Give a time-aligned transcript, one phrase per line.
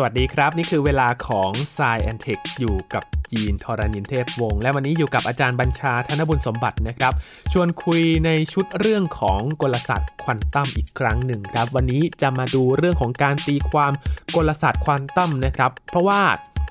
[0.00, 7.12] สวัสดีครับ นี่คือเวลาของ s ซแอนเทคอยู่กับยีนทรานินเทพวงศ์และวันนี้อยู่กับอาจารย์บัญชาธนบุญสมบัตินะครับ
[7.52, 13.92] ชวนคุยในชุดเรื่องของกลศาสตร์ควอนตัมอีกครั้งหนึ่งครับ วันนี้จะมาดูเรื่องของการตีความ
[14.36, 16.20] กลศาสตร์ควอนตัมนะครับ เพราะว่า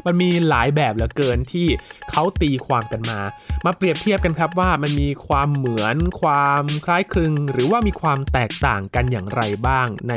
[0.05, 1.68] มันมีหลายแบบเหลือเกินที่
[2.11, 3.20] เขาตีความกันมา
[3.66, 10.13] มาเปรียบเทียบกันครับว่ามันมีความเหมือนความคล้ายคลึง หรือว่ามีความแตกต่างกันอย่างไรบ้าง ใน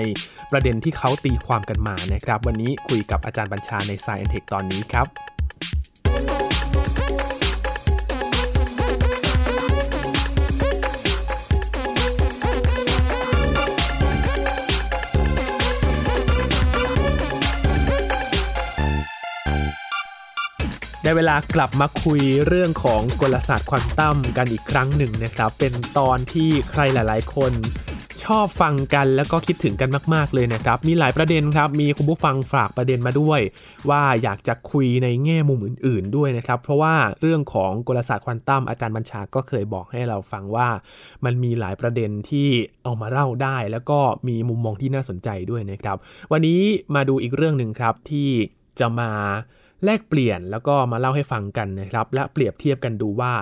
[0.50, 5.06] ประเด็นที่เขาตีความกันมานะครับ วันนี้คุยกับอาจารย์บัญชาใน Science Tech ตอนนี้ครับ
[21.10, 27.52] ได้เวลากลับมาคุยเรื่องของกลศาสตร์ควอนตัมกันอีกครั้งหนึ่งนะครับ เป็นตอนที่ใครหลาย ๆ คน
[28.24, 33.40] ชอบฟังกันแล้วก็คิดถึงกันมาก ๆ เลยนะครับ มีหลายประเด็นครับ มีคุณผู้ฟังฝากประเด็นมาด้วย
[33.90, 40.68] ว่าอยากจะคุยในแง่มุมอื่น ๆ ด้วยนะครับ เพราะว่าเรื่องของกลศาสตร์ควอนตัมอาจารย์บัญชาก็เคยบอกให้เราฟังว่า
[41.24, 42.48] มันมีหลายประเด็นที่
[42.84, 45.96] เอามาเล่าได้ แล้วก็มีมุมมองที่น่าสนใจด้วยนะครับ
[46.32, 46.60] วันนี้
[46.94, 48.30] มาดูอีกเรื่องหนึ่งครับที่
[48.80, 49.12] จะมา
[49.84, 53.32] แลกเปลี่ยนแล้วก็มาเล่าให้ฟังกันนะครับ และเปรียบเทียบกันดูว่า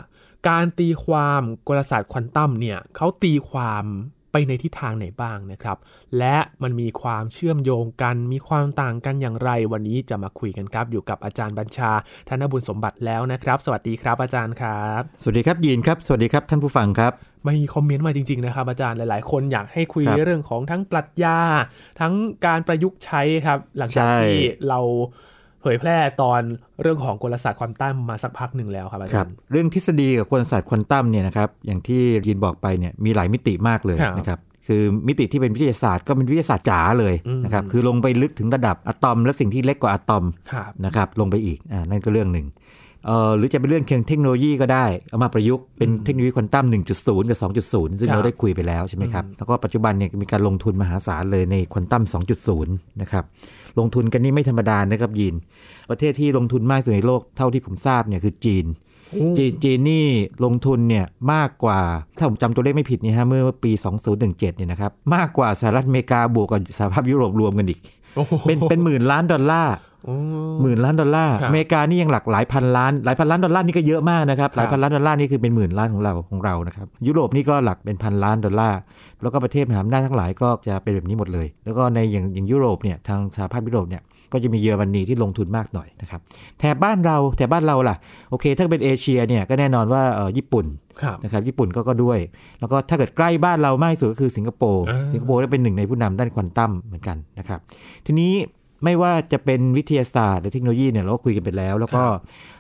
[0.49, 3.85] การตีความกลศาสตร์ควอนตัมเนี่ยเขาตีความ
[4.33, 5.77] ไปในทิศทางไหนบ้างนะครับ
[6.19, 11.91] และมันมีความเชื่อมโยงกัน มีความต่างกันอย่างไร วันนี้จะมาคุยกันครับ อยู่กับอาจารย์บัญชา
[12.29, 17.13] ธนบุญสมบัติแล้วนะครับ สวัสดีครับอาจารย์ครับ สวัสดีครับยีนครับ สวัสดีครับท่านผู้ฟังครับ
[17.47, 21.39] มีคอมเมนต์มาจริงๆนะครับอาจารย์หลายๆ คนอยากให้คุยเรื่องของทั้งปรัชญา
[22.01, 22.13] ทั้ง
[22.47, 24.81] การประยุกต์ใช้ครับ หลังจากที่เรา
[25.63, 26.41] เผยแพร่ตอน
[26.83, 37.15] เรื่องของกลศาสตร์ควอนตัมมาสักพักหนึ่งแล้วครับอาจารย์เรื่องทฤษฎีกับกลศาสตร์ควอนตัมเนี่ยนะครับอย่างที่ยินบอกไปเนี่ยมีหลายมิติมากเลยนะครับคือมิติที่เป็นวิทยาศาสตร์ก็เป็นวิทยาศาสตร์จ๋าเลย
[37.45, 40.25] นะครับคือลงไปลึกถึงระดับอะตอมและสิ่งที่เล็กกว่าอะตอม
[40.85, 42.88] นะครับลงไปอีกอ่านั่นก็เรื่องหนึ่งเอ่อ
[43.37, 47.39] หรือจะเป็นเรื่องเทคโนโลยีก็ได้ เอามาประยุกต์เป็นเทคโนโลยีควอนตัม 1.0 กับ
[47.73, 52.03] 2.0 ซึ่งเราได้คุยไปแล้วใช่ไหมครับ แล้วก็ปัจจุบันเนี่ยมีการลงทุนมหาศาลเลยในควอนตัม
[52.53, 53.25] 2.0 นะครับ
[53.79, 55.35] ลงทุนกันนี่ไม่ธรรมดานะครับยิน
[55.91, 58.67] ประเทศที่ลงทุนมากสุดในโลกเท่าที่ผมทราบเนี่ยคือจีน
[59.39, 60.07] จีนจีนนี่
[60.45, 61.81] ลงทุนเนี่ยมากกว่า
[62.17, 63.73] ถ้าผมจำตัวเลขไม่ผิดนี่ฮะเมื่อปี
[64.15, 67.81] 2017เนี่ยนะครับมากกว่าสหรัฐอเมริกาบวกกับสหภาพยุโรปรวมกันอีก
[68.47, 69.75] เป็นเป็นหมื่นล้านดอลลาร์
[70.63, 78.79] หมื่นล้านดอลลาร์อเมริกานี่ยังหลักหลายพันล้านหลายพันล้านดอลลาร์นี่ก็เยอะมากนะครับหลายพันล้านดอลลาร์นี่คือเป็นหมื่นล้านของเราของเรานะครับยุโรปนี่ก็หลักเป็นพันล้านดอลลาร์
[79.23, 86.21] แล้วก็ประเทศมหาอำนาจทั้งหลายก็จะเป็นแบบนี้หมดเลย แล้วก็ในอย่างอย่างยุโรปเนี่ยทางสหภาพยุโรปเนี่ยก็จะมีเยอรมนีที่ลงทุนมากหน่อยนะครับ
[86.59, 87.97] แถบบ้านเราแถบบ้านเราล่ะ
[88.31, 90.67] โอเค ถ้าเป็นเอเชียเนี่ยก็แน่นอนว่าเออญี่ปุ่น
[91.25, 92.19] นะครับญี่ปุ่นก็ก็ด้วย
[92.61, 97.61] แล้วก็ถ้าเกิดใกล้บ้านเรามากที่สุดก็คือสิงคโปร์สิงคโปร์ได้เป็นหนึ่งในผู้นำด้านควอนตัมเหมือนกันนะครับ
[98.07, 98.33] ทีนี้
[98.85, 102.05] ไม่ว่าจะเป็นวิทยาศาสตร์หรือเทคโนโลยีเนี่ยเราก็คุยกันไปแล้ว แล้วก็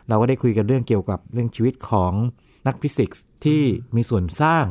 [0.08, 2.12] เราก็ได้คุยกันเรื่องเกี่ยวกับเรื่องชีวิตของ
[2.68, 3.62] นักฟิสิกส์ที่
[3.96, 4.64] มีส่วนสร้าง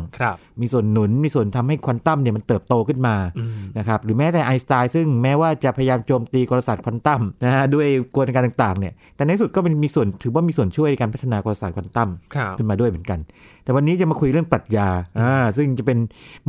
[0.62, 3.16] มีส่วนหนุน มีส่วนทำให้ควอนตัมเนี่ยมันเติบโตขึ้นมา
[3.78, 12.09] นะครับหรือแม้แต่ไอน์สไตน์ซึ่งแม้ว่าจะพยายามโจมตีกลศาสตร์ควอนตัมนะฮะด้วยกระบวนการต่างๆเนี่ยแต่ในสุดก็เป็นมีส่วนถือว่ามีส่วนช่วยในการพัฒนากลศาสตร์ควอนตัม
[12.57, 13.19] ขึ้นมาด้วยเหมือนกัน
[13.63, 16.00] แต่วันนี้จะมาคุยเรื่องปรัชญาอ่าซึ่งจะเป็น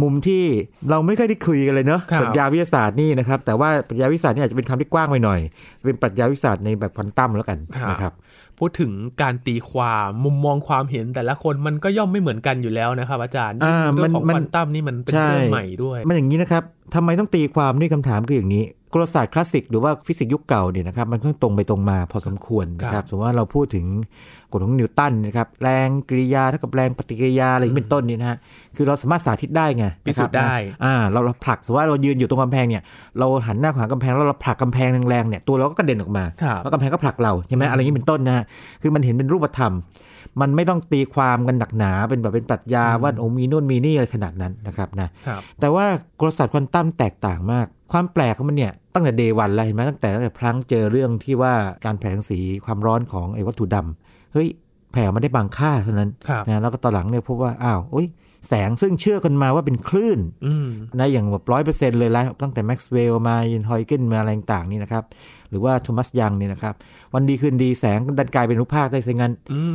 [0.03, 0.43] มุมที่
[0.91, 5.41] เราไม่ค่อยได้คุยกันเลยเนาะปรัชญาวิทยาศาสตร์นี่นะครับแต่ว่าปรัชญาวิทยาศาสตร์นี่อาจจะเป็นคำที่กว้างไปหน่อย
[5.85, 7.59] เป็นปรัชญาวิทยาศาสตร์ในแบบควอนตัมแล้วกัน
[7.91, 8.13] นะครับ
[8.59, 8.93] พูดถึง
[9.23, 16.63] การตีความมุมมองความเห็นแต่ละคนมันก็ย่อมไม่เหมือนกันอยู่แล้วนะครับ อาจารย์เรื่องของควอนตัมนี่มันเป็นเรื่องใหม่ด้วย มันอย่างนี้นะครับ
[16.95, 23.87] ทำไมต้องตีความด้วยคำถามคืออย่างนี้ กลศาสตร์คลาสสิกหรือว่าฟิสิกส์ยุคเก่าเนี่ยนะครับมันค่อนตรงไปตรงมาพอสมควรนะครับสมมติว่าเราพูดถึง
[24.53, 28.39] กฎของนิวตันนะครับแรงกิริยาเท่ากับแรงปฏิกิริยาอะไรเป็นต้นนี่นะฮะ
[28.77, 32.83] คือเราสามารถสาธิตได้ไงพิสูจน์ได้อ่าเราเราผลักสมมติว่าเรายืนอยู่ตรงกำแพงเนี่ย
[33.19, 36.25] เราหันหน้าหากำแพงแล้วเราผลักกำแพงแรงๆเนี่ยตัวเราก็กระเด็นออกมา
[36.63, 38.45] แล้วกำแพงก็ผลักเราใช่ไหมอะไรอย่างนี้เป็นต้นนะฮะ
[38.83, 39.73] คือมันเห็นเป็นรูปธรรม
[40.41, 45.09] มันไม่ต้องตีความกันหนักหนาเป็นแบบเป็นปรัชญาว่าโอ้มีนู่นมีนี่อะไรขนาดนั้นนะครับนะ
[45.61, 45.87] แต่ว่า
[46.21, 51.55] กลศาสตร์ควอนตัมแตกต่างมาก ความแปลกของมันเนี่ยตั้งแต่เดวันเลยเห็นไหมตั้งแต่ตั้งแต่พลังเจอเรื่องที่ว่า
[51.85, 54.49] การแผงสีความร้อนของไอ้วัตถุดำเฮ้ย
[54.93, 56.11] แผ่มาได้บางค่าเท่านั้น
[56.47, 58.07] นะแล้วก็ตอนหลังเนี่ยพบว่าอ้าวโอ้ย
[58.49, 60.21] แสงซึ่งเชื่อกันมาว่าเป็นคลื่น
[60.99, 65.05] นะอย่างแบบร้อยเปอร์เซ็นต์เลยแล้วตั้งแต่แม็กซ์เวลล์มายินฮอยเกนมาอะไรต่างๆนี่นะครับ
[65.51, 66.75] หรือว่าโทมัสยังเนี่ยนะครับ
[67.15, 69.33] วันดีคืนดีแสงดันกลายเป็นอนุภาคได้ซะงั้น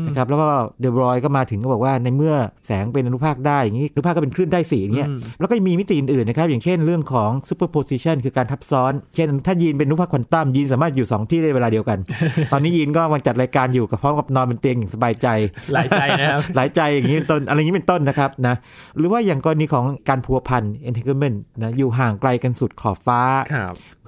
[0.08, 0.48] นะครับแล้วก็
[0.80, 2.34] เดบรอยก็มาถึงก็บอกว่าในเมื่อ
[2.66, 5.10] แสงเป็นอนุภาคได้อย่างนี้อนุภาคก็เป็นคลื่นได้สีอย่างเงี้ย
[5.40, 11.98] แล้วก็มีมิติอื่นๆนะครับอย่างเช่นเรื่องของ superposition คือการทับซ้อน เช่น ถ้ายีนเป็นอนุภาคควอนตัมยีนสามารถอยู่ 2 ที่ได้เวลาเดียวกัน
[12.52, 15.28] ตอนนี้ยีนก็มาจัดรายการอยู่กับพร้อมกับนอนบนเตียงอย่างสบายใจ
[15.74, 18.56] หลายใจนะครับหลายใจอย่างนี้เป็นต้นอะไรอย่างนี้เป็นต้นนะครับนะ
[18.98, 23.22] หรือว่าอย่างกรณีของการพัวพัน entanglement นะอยู่ห่างไกลกันสุดขอบฟ้า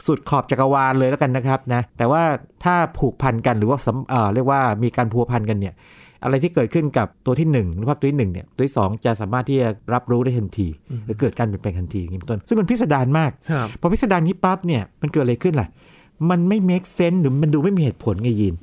[0.07, 2.23] สุดขอบจักรวาลเลยแล้วกันนะครับนะครับนะแต่ว่า
[2.63, 3.77] ถ้าผูกพันกันหรือว่า
[4.09, 5.73] เอ่อเรียกว่ามีการพัวพันกันเนี่ย
[6.23, 10.67] อะไรที่เกิดขึ้นกับตัวที่1หรือว่าตัวที่1เนี่ยตัวที่ 2 จะสามารถที่จะรับรู้ได้ทันที
[11.05, 13.31] หรือเกิดการเปลี่ยนแปลงทันทีอย่างนี้เป็นต้นซึ่งมันพิสดารมาก
[13.81, 15.67] พอพิสดารนี้ปั๊บเนี่ยมันเกิดอะไรขึ้นล่ะ
[16.29, 18.55] มันไม่ make sense หรือมันดูไม่มีเหตุผลไงยิน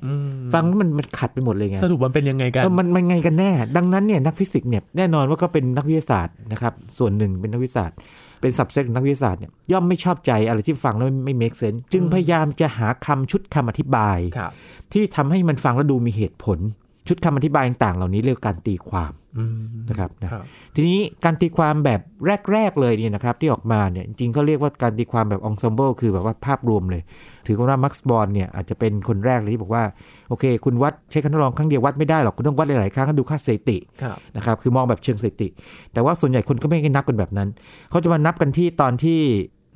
[0.53, 7.97] ฟังมันมันขัดไปหมดเลยไง สรุปมันเป็นยังไงกันมันมันไงกันแน่ ดังนั้นเนี่ยนักฟิสิกส์เนี่ยแน่นอนว่าก็เป็นนักวิทยาศาสตร์นะครับส่วนหนึ่งเป็นนักวิทยาศาสตร์
[8.43, 14.19] เป็น subset นักวิทยาศาสตร์เนี่ยย่อมไม่ชอบใจอะไรที่ฟังแล้วไม่ make sense จึงพยายามจะหาคำชุดคำอธิบาย
[14.93, 16.59] ที่ทำให้มันฟังแล้วดูมีเหตุผล
[17.09, 19.13] ชุดคำอธิบายต่างๆเหล่านี้เรียกการตีความ
[19.91, 20.31] นะครับนะ
[20.75, 22.01] ทีนี้การตีความแบบ
[22.53, 27.03] แรก ๆ เลยเนี่ยนะครับที่ออกมาเนี่ยจริงๆก็เรียกว่าการตีความแบบ ensemble คือแบบว่าภาพรวมเลย
[27.47, 29.85] ถือว่ามักซ์บอร์นเนี่ยอาจจะเป็นคนแรกเลยที่บอกว่า
[30.29, 33.79] โอเค คุณวัดใช้การทดลองครั้งเดียววัดไม่ได้หรอกคุณต้องวัดหลายๆครั้งดูค่าสถิติ
[34.37, 35.49] นะครับคือมองแบบเชิงสถิติ
[35.93, 37.49] แต่ว่าส่วนใหญ่คนก็ไม่ได้นับกันแบบนั้น
[37.91, 39.21] เขาจะมานับกันที่ตอนที่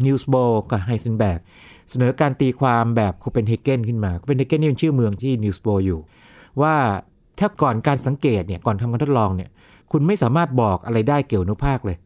[0.07, 0.35] นีลส์โบร์
[0.71, 1.39] กับไฮเซนเบิร์ก
[1.91, 6.01] เสนอการตีความแบบโคเปนเฮเกนขึ้นมาโคเปนเฮเกนนี่เป็นชื่อเมืองที่นีลส์โบร์อยู่
[6.63, 6.75] ว่า
[7.39, 9.49] ถ้าก่อนการสังเกตเนี่ยก่อนทำการทดลองเนี่ย
[9.93, 11.97] คุณไม่สามารถบอกอะไรได้เกี่ยวอนุภาคเลย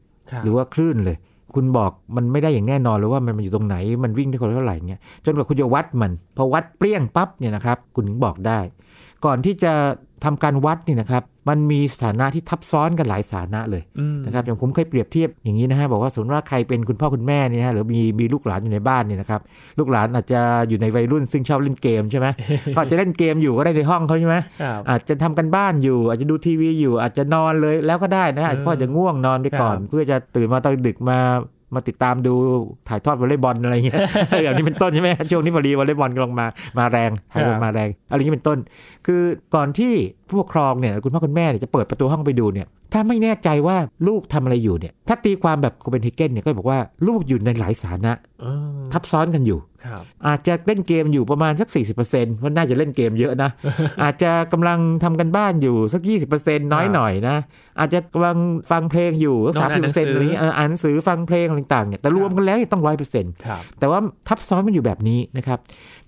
[0.45, 1.17] หรือว่าคลื่นเลย
[1.55, 8.59] คุณบอกมันไม่ได้อย่างแน่นอนเลยว่ามันอยู่ตรงไหนมันวิ่งได้คนเท่าไหร่เงี้ยจนกว่าคุณจะวัดมันพอวัดเปรี้ยงปั๊บเนี่ยนะครับ คุณถึงบอกได้
[9.25, 9.73] ก่อนที่จะ
[10.25, 13.83] ทำการวัดนี่นะครับมันมีสถานะที่ทับซ้อนกันหลายสถานะเลย
[14.27, 19.41] นะครับอย่างผมเคยเปรียบเทียบอย่างนี้นะฮะบอกว่าสมมติว่าใครเป็นคุณพ่อคุณแม่นี่ฮะหรือมีมีลูกหลานอยู่ในบ้านเนี่ยนะครับ
[19.79, 22.27] ลูกหลานอาจจะอยู่ในวัยรุ่นซึ่งชอบเล่นเกมใช่ไหม
[22.75, 24.37] เขาจะเล่นเกมอยู่ก็ได้ในห้องเขาใช่ไหม
[24.91, 31.19] อาจจะทำกันบ้านอยู่ อาจจะดูทีวีอยู่อาจจะนอนเลยแล้วก็ได้นะอาจจะจะง่วงนอนไปก่อน เพื่อจะตื่นมาตอนดึกมา
[31.75, 32.35] มาติดตามดู
[32.89, 34.01] ถ่ายทอดวอลเลย์บอลอะไรเงี้ย
[34.43, 36.47] อย่างนี้เป็นต้นใช่ไหมช่วงนี้พอดีวอลเลย์บอลกำลังมา
[36.79, 38.59] มาแรงถ่ายบอลมาแรงอะไรนี้เป็นต้น
[39.07, 39.23] คือ
[39.55, 39.93] ก่อนที่
[40.29, 43.77] ผู้ปกครองเนี่ยคุณพ่อคุณแม่จะเปิดประตูห้องไปดูเนี่ยถ้าไม่แน่ใจว่า
[44.09, 48.13] ลูกทำอะไรอยู่เนี่ยถ้าตีความแบบโคเปนเฮเกนเนี่ยก็บอกว่าลูกอยู่ในหลายสถานะ
[48.93, 49.59] ทับซ้อนกันอยู่
[50.27, 51.69] อาจจะเล่นเกมอยู่ประมาณสัก
[52.07, 53.51] 40%ว่าน่าจะเล่นเกมเยอะนะ
[54.03, 56.03] อาจจะกำลังทำกันบ้านอยู่สัก
[56.33, 57.37] 20%น้อยหน่อยนะ
[57.81, 58.37] อาจจะกำลัง
[58.71, 63.33] ฟังเพลงอยู่สักสามสิบเปอร์เซ็นต์นี้อ่านหนังสือฟังเพลงต่างๆเนี่ยแต่รวมกันแล้วต้องร้อยเปอร์เซ็นต์
[63.79, 63.99] แต่ว่า
[64.29, 65.59] ทับซ้อนมันอยู่แบบนี้นะครับ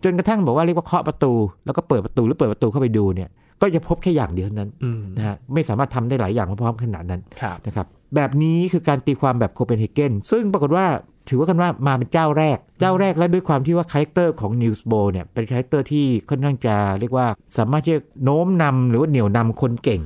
[0.05, 1.33] จนกระทั่งบอกว่าเรียกว่าเคาะประตู
[1.67, 3.29] แล้วก็เปิดประตูหรือเปิดประตูเข้าไปดูเนี่ย
[3.61, 4.71] ก็จะพบแค่อย่างเดียวนั้น
[5.17, 7.21] นะฮะไม่สามารถทำได้หลายอย่างพร้อมๆขนาดนั้น
[7.67, 10.87] นะครับแบบนี้คือการตีความแบบโคเปนเฮเกนซึ่งปรากฏว่า
[11.29, 17.27] ถือว่ากันว่ามาเป็นเจ้าแรก เจ้าแรกและด้วยความที่ว่าคาแรคเตอร์ของนีลส์โบร์เนี่ยเป็นคาแรคเตอร์ที่ค่อนข้างจะเรียกว่า
[17.59, 20.03] สามารถที่จะโน้มนำหรือว่าเหนี่ยวนำคนเก่ง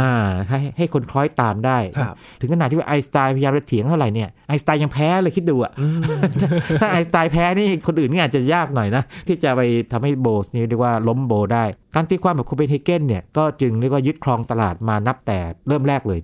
[0.00, 0.10] อ่า
[0.48, 1.78] ให้ให้คนคล้อยตามได้
[2.40, 5.72] ถึงขนาดที่ว่าไอสไตล์พยายามจะเถียงเท่าไหร่เนี่ยไอสไตล์ยังแพ้เลยคิดดูอะ
[6.80, 9.60] ถ้าไอสไตล์แพ้นี่คนอื่นนี่อาจจะยากหน่อยนะ ที่จะไป
[9.92, 11.64] ทำให้โบสนี่เรียกว่าล้มโบได้
[11.94, 15.38] การตีความแบบคูเปนเฮเกนเนี่ยก็จึงเรียกว่ายึดครองตลาดมานับแต่
[15.68, 16.18] เริ่มแรกเลย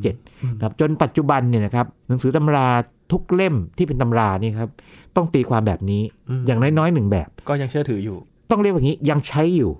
[0.00, 2.68] 1927ครับจนปัจจุบันเนี่ยนะครับหนังสือตำรา
[3.12, 4.70] ทุกเล่มที่เป็นตำรานี่ครับ
[5.16, 6.02] ต้องตีความแบบนี้
[6.46, 8.18] อย่างน้อยๆหนึ่งแบบ ก็ยังเชื่อถืออยู่
[8.50, 9.70] ต้องเรียกว่าอย่างนี้ยังใช้อยู่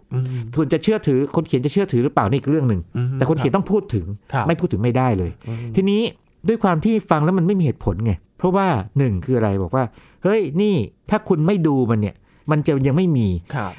[0.54, 2.80] ส่วนจะเชื่อถือคนเขียนจะเชื่อถือหรือเปล่านี่อีกเรื่องหนึ่ง
[3.14, 4.06] แต่คนเขียนต้องพูดถึง
[4.46, 5.30] ไม่พูดถึงไม่ได้เลย
[5.76, 6.00] ทีนี้
[6.48, 8.66] ด้วยความที่ฟังแล้วมันไม่มีเหตุผลไงเพราะว่า
[8.98, 9.84] หนึ่งคืออะไรบอกว่า
[10.24, 10.74] เฮ้ยนี่
[11.10, 12.14] ถ้าคุณไม่ดูมันเนี่ย
[12.50, 13.28] มันจะยังไม่มี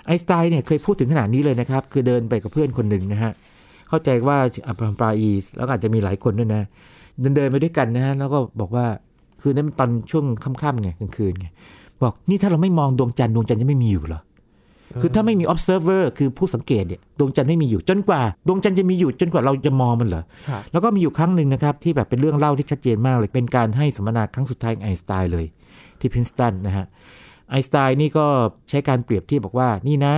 [0.08, 3.32] ไอสไตล์เนี่ยเคยพูดถึงขนาดนี้เลยนะครับ คือเดินไปกับเพื่อนคนหนึ่งนะฮะ
[3.90, 6.62] เข้าใจว่าอัปรามปราอีสแล้วอาจจะมีหลายคนด้วยนะ
[7.20, 8.86] เดินเดินไปด้วยกันนะฮะแล้วก็บอกว่า
[9.44, 11.48] คือนั้นตอนช่วงค่ำๆไงกลางคืนไง
[12.04, 14.22] บอกนี่ถ้าเราไม่มองดวงจันทร์ดวงจันทร์จะไม่มีอยู่เหรอ
[15.02, 20.24] คือถ้าไม่มี observer คือผู้สังเกตเนี่ยดวงจันทร์ไม่มีอยู่จนกว่า ดวงจันทร์จะมีอยู่จนกว่าเราจะมองมันเหรอ
[20.72, 25.46] แล้วก็มีอยู่ครั้งหนึ่งนะครับ ที่แบบเป็นเรื่องเล่าที่ชัดเจนมากเลย เป็นการให้สัมมนาครั้งสุดท้ายไอน์สไตน์เลย
[26.00, 26.86] ที่พรินซ์ตันนะฮะ
[27.54, 28.26] ไอน์สไตน์นี่ก็
[28.70, 30.14] ใช้การเปรียบที่บอกว่านี่นะ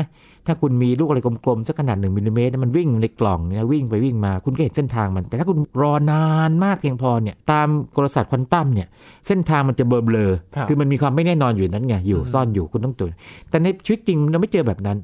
[0.47, 8.87] ถ้าคุณมีลูกอะไรกลมๆสักขนาดหนึ่งมิลลิเมตรมันวิ่งในกล่องเนี่ยวิ่งไปวิ่งมาคุณก็เห็นเส้นทางมัน แต่ถ้าคุณรอนานมากเพียงพอเนี่ยตามกลศาสตร์ควอนตัมเนี่ย
[9.27, 13.13] เส้นทางมันจะเบลอๆคือมันมีความไม่แน่นอนอยู่นั้นไงอยู่ซ่อนอยู่คุณต้องตื่น
[13.49, 14.97] แต่ในชีวิตจริงเราไม่เจอแบบนั้น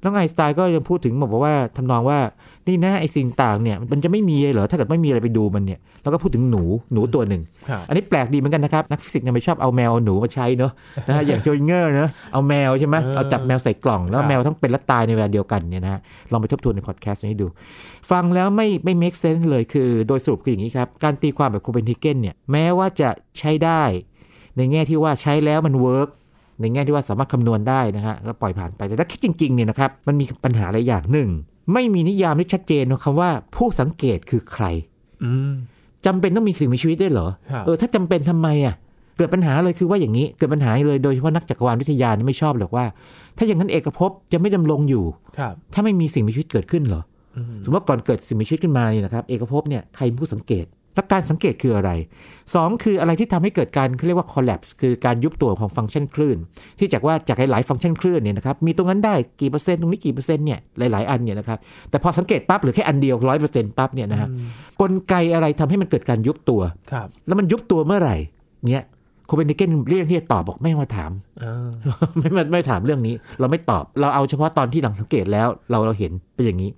[0.00, 2.18] แล้วไอน์สไตน์ก็ยังพูดถึงบอกว่าทำนองว่า
[2.66, 6.62] นี่นะไอสิ่งต่างเนี่ยมันจะไม่มีเหรอถ้าเกิดไม่มีอะไรไปดูมันเนี่ยแล้วก็พูดถึงหนู
[6.92, 7.42] หนูตัวหนึ่ง
[7.88, 10.72] อันนี้แปลกดีเหมือนกันนะครับ นักฟิสิกส์เนี่ยไม่ชอบเอาแมวหนูมาใช้เนาะ
[11.08, 16.00] นะฮะอย่างชเรอดิงเงอร์เนาะเอาแมวใช่ไหมเอาจับแมวใส่กล่อง แล้วแมวทั้งเป็นและตายในเวลาเดียวกันเนี่ยนะ
[16.32, 17.46] ลองไปทบทวนในพอดแคสต์นี้ดู
[18.10, 23.82] ฟังแล้วไม่ไม่ make sense เลยคือโดยสรุปคืออย่างนี้ครับการตีความแบบคูเปนเฮเกนเนี่ยแม้ว่าจะใช้ได้
[24.56, 26.08] ในแง่ที่ว่าใช้แล้วมันเวิร์ก
[26.60, 31.28] ในแง่ที่ว่าสามารถคำนวณได้นะฮะก็ปล่อยผ่านไปแต่ถ้าคิดจริงๆเนี่ยนะครับมันมีปัญหาอะไรอย่างหนึ่ง
[31.72, 34.64] ไม่มีนิยามที่ชัดเจนนะคำว่าผู้สังเกตคือใคร
[36.06, 37.28] จำเป็นต้องมีสิ่งมีชีวิตได้เหรอ
[37.64, 38.74] เออถ้าจำเป็นทำไมอะ
[39.16, 42.84] เกิดปัญหาเลยคือว่าอย่างนี้เกิดปัญหาเลยโดยเฉพาะนักจักรวาลวิทยาไม่ชอบหรอกว่า
[43.36, 45.04] ถ้าอย่างนั้นเอกภพจะไม่ดำรงอยู่
[45.74, 47.02] ถ้าไม่มีสิ่งมีชีวิตเกิดขึ้นเหรอ
[47.64, 50.64] สมมติว่าก่อนเกิดสิ่งมีชีวิตขึ้นมานี่นะครับ เอกภพเนี่ยใครผู้สังเกต
[50.94, 51.90] แล้วการสังเกตคืออะไร
[52.38, 56.38] 2 คืออะไรที่ทำให้เกิดการเขาเรียกว่า collapse คือการยุบตัวของฟังก์ชันคลื่น
[56.78, 61.58] ที่จากว่าจากหลายๆฟังก์ชันคลื่นเนี่ยนะครับมีตรงนั้นได้กี่เปอร์เซ็นต์ตรงนี้กี่เปอร์เซ็นต์เนี่ยหลายๆอันเนี่ยนะครับ
[61.90, 64.28] แต่พอสังเกตปั๊บหรือแค่อันเดียวร้อยเปอร์เซ็นต์ปั๊บเนี่ยนะฮะ
[64.80, 66.60] กลไกอะไรทำให้มันเกิดการยุบตัว
[66.92, 68.16] ครับแล้วมันยุบตัวเมื่อไหร่
[68.70, 68.84] เนี่ย
[69.26, 71.68] โคเปนเฮเกนเรียกที่จะตอบบอกไม่มาถามอ่า
[72.18, 76.70] ไม่ไม่ไม่ถามเรื่องนี้ เราไม่ตอบเราเอาเฉพาะตอนที่หลังสังเกตแล้วเราเราเห็นเป็นอย่างนี้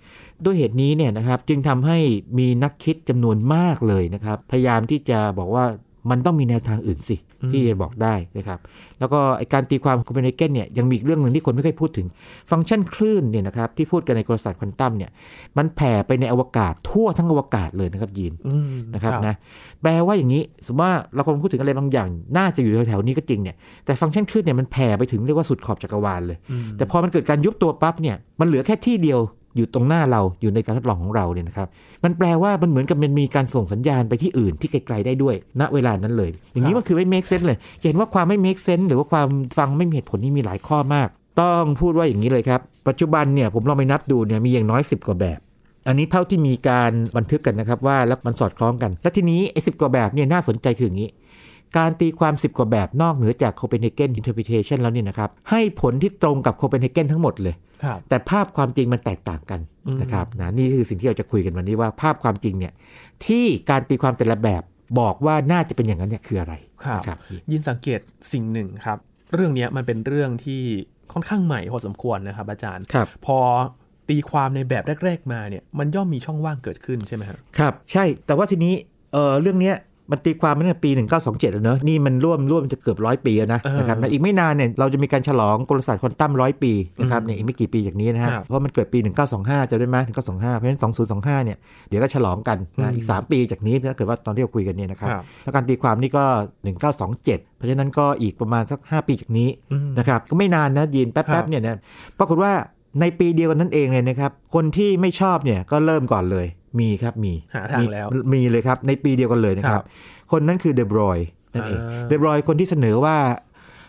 [0.44, 1.99] ด้วยเหตุนี้เนี่ยนะครับจึงทำให้
[2.38, 5.64] มีนักคิดจำนวนมากเลยนะครับ พยายามที่จะบอกว่า
[6.11, 7.16] มันต้องมีแนวทางอื่นสิ
[7.52, 8.59] ที่จะบอกได้นะครับ
[9.00, 12.06] แล้วก็ไอ้การตีความของโคเปนเฮเกนเนี่ยยังมีอีกเรื่องหนึ่งที่คนไม่ค่อยพูดถึง
[12.50, 15.11] ฟังก์ชันคลื่นเนี่ยนะครับที่พูดกันในกลศาสตร์ควอนตัมเนี่ย
[15.56, 19.35] มันแผ่ไปในอวกาศทั่วทั้งอวกาศเลยนะครับยีนอืมนะครับนะ
[19.82, 29.20] แปลว่าอย่างนี้ สมมติว่าเรากำลังพูดถึงอะไรบางอย่าง น่าจะอยู่แถวๆนี้ก็จริงเนี่ยแต่ฟังก์ชันคลื่นเนี่ยมันแผ่ไปถึงเรียกว่าสุดขอบจักรวาลเลยอืมแต่พอมันเกิดการยุบตัวปั๊บเนี่ยมันเหลือแค่ที่เดียว
[29.57, 31.69] อยู่ตรงหน้าเราอยู่ในการทดลองของเราเนี่ยนะครับ
[32.04, 39.28] มันแปลว่ามันเหมือนกับมันมีการส่งสัญญาณไปที่อื่นที่ไกลๆได้ด้วย ณเวลานั้นเลย อย่างนี้มันคือไม่ make sense เลยอย่าเห็นว่าความไม่ make sense หรือว่าความ
[39.59, 41.09] ฟังไม่มีเหตุผลนี่มีหลายข้อมาก
[41.40, 45.38] ต้องพูดว่าอย่างนี้เลยครับ ปัจจุบันเนี่ยผมลองไปนับดูเนี่ยมีอย่างน้อย 10 กว่าแบบ
[45.87, 51.09] อันนี้เท่าที่มีการบันทึกกันนะครับว่าแล้วมันสอดคล้องกัน และทีนี้ไอ้สิกว่าแบบเนี่ยน่าสนใจคืออย่างนี้
[51.79, 62.73] การตีความ 10 กว่าแบบนอกเหนือจาก Copenhagen Interpretation แล้วเนี่ยนะครับ ให้ผลที่ตรงกับ Copenhagen ทั้งหมดเลยครับแต่ภาพความจริงมันแตกต่างกันอืมนะครับนะนี่คือสิ่งที่เราจะคุยกันวันนี้ว่าภาพความจริงเนี่ย
[63.27, 64.62] ที่การตีความแต่ละแบบ
[65.00, 67.19] บอกว่าน่าจะเป็นอย่างนั้นเนี่ยคืออะไรครับนะครับ
[67.50, 68.00] ยินสังเกต
[68.33, 68.99] สิ่งหนึ่งครับ
[69.35, 70.62] เรื่องเนี้ยมันเป็นเรื่องที่
[71.12, 73.39] ค่อนข้างใหม่พอสมควรนะครับ อาจารย์ครับพอ
[74.09, 78.75] ตีความในแบบแรก ๆ มาเนี่ยมันย่อมมีช่องว่างเกิดขึ้นใช่ไหมครับครับ ใช่แต่ว่าทีนี้
[79.12, 79.77] เออเรื่องเนี้ย
[80.11, 88.99] มันตีความมาตั้งแต่ปี 1927 แล้วเนอะนี่มันร่วมร่วมจะเกือบร้อยปีแล้วนะเออนะครับนะอีกไม่นานเนี่ยเราจะมีการฉลองกลศาสตร์ควอนตัมร้อยปีนะครับเนี่ยอีกไม่กี่ปีจากนี้นะฮะครับเพราะมันเกิดปี
[89.35, 90.81] 1925 จะได้ไหม1925 เพราะฉะนั้น
[91.19, 91.57] 2025 เนี่ย
[91.88, 96.25] เดี๋ยวก็ฉลองกันอืนะมอีก 3 ปีจากนี้ถ้าเกิดว่าตอนที่เราคุยกันเนี่ยนะครับครับแล้วการตีความนี่ก็
[96.81, 101.79] 1927 เพราะฉะนั้นก็อีกประมาณสัก 5 ปีจากนี้อืมนะครับก็ไม่นานนะยีนแป๊ครับบๆเนี่ยนะ
[102.19, 102.52] ปรากฏว่า
[103.00, 106.47] ในปีเดียวกันนั่นเองเลยนะครับคนที่ไม่ชอบเนี่ยก็เริ่มก่อนเลย
[106.79, 109.87] มีครับมีหาทางมีแล้ว มีเลยครับ ในปีเดียวกันเลยนะคครัรับบ
[110.33, 111.19] คนนั้นคือเดบรอย
[111.55, 113.17] นั่นเองอ่าเดบรอยคนที่เสนอว่า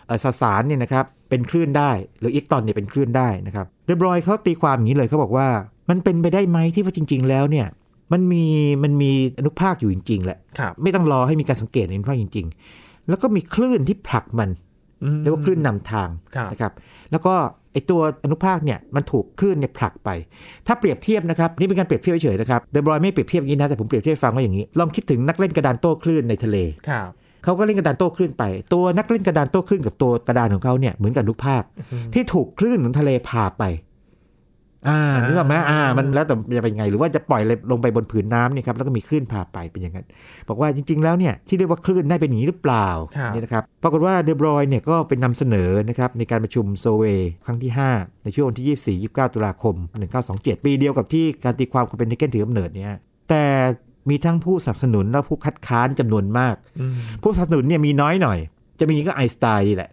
[0.06, 5.48] เอ่อสสารเนี่ยนะครับเป็นคลื่นได้ หรืออิกตอนเนี่ยเป็นคลื่นได้นะครับเดบรอยเขาตีความอย่างนี้เลยเขาบอกว่า
[5.90, 7.66] มันเป็นไปได้ไหมที่ว่าจริง ๆ แล้วเนี่ย
[8.12, 8.44] มันมี
[8.82, 12.46] มันมีอนุภาคอยู่จริง ๆ แหละครับไม่ต้องรอให้มีการสังเกตในอนุภาคจริง
[12.78, 14.71] ๆ แล้วก็มีคลื่นที่ผลักมันอืม
[15.20, 16.72] เรียกว่าคลื่นนำทางครับนะครับ
[17.12, 17.34] แล้วก็
[17.72, 20.10] ไอตัวอนุภาคเนี่ยมันถูกคลื่นเนี่ยผลักไป
[20.66, 26.56] ถ้าเปรียบเทียบนะครับนี่เป็นการเปรียบเทียบเฉยๆนะครับเดบรอยไม่เปรียบเทียบอย่างนี้นะแต่ผมเปรียบเทียบให้ฟังว่าอย่างนี้ ลองคิดถึงนักเล่นกระดานโต้คลื่นในทะเล
[26.88, 27.08] ครับ
[27.44, 31.62] เขาก็เล่นกระดานโต้คลื่นไป ตัวนักเล่นกระดานโต้คลื่นกับตัวกระดานของเขาเนี่ยเหมือนกับลูกภาค
[32.14, 33.62] ที่ถูกคลื่นของทะเลพาไป
[34.88, 40.06] อ่าอ่านึนึกออกไหมอ่า มันแล้วแต่จะเป็นไง หรือว่าจะปล่อยอะไรลงไปบนผืนน้ำเนี่ยครับแล้วก็มีคลื่นพาไปเป็นอย่างนั้น
[40.48, 47.04] บอกว่าจริง ๆ แล้วเนี่ยที่เรียกว่าคลื่นได้เป็นอย่างนี้หรือเปล่าครับนี่นะครับปรากฏว่าเดบรอยเนี่ยก็เป็นนำเสนอนะครับในการประชุมโซเว
[47.46, 49.74] ครั้งที่ 5 ในช่วงวันที่ 24 29 ตุลาคม
[50.20, 52.98] 1927 ปีเดียวกับที่การตีความโคเปนเฮเกนถือกำเนิดเนี่ย
[53.30, 53.44] แต่
[54.08, 58.38] มีทั้งผู้สนับสนุนและผู้คัดค้านจำนวนมากอืมผู้สนับสนุนเนี่ยมีน้อยหน่อย
[58.80, 59.90] จะมีก็ไอน์สไตน์นี่แหละ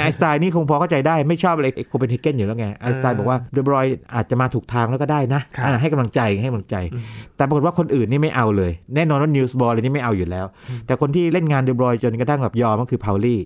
[0.00, 7.02] ไอน์สไตน์นี่คงพอเข้าใจได้ไม่ชอบอะไรโคเปนเฮเกนอยู่แล้วไงไอน์สไตน์บอกว่าเดบรอยอาจจะมาถูกทางแล้วก็ได้นะครับอ่าให้กำลังใจให้กำลังใจอืม
[7.36, 10.46] แต่ปรากฏว่าคนอื่นนี่ไม่เอาเลย แน่นอนว่านีลส์โบร์อะไรนี่ไม่เอาอยู่แล้ว
[10.86, 13.40] แต่คนที่เล่นงานเดบรอยจนกระทั่งแบบยอมก็คือพาวลี่